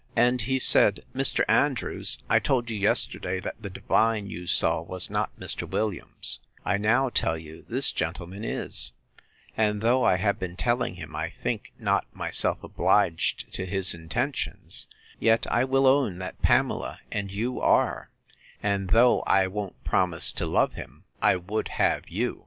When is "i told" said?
2.27-2.71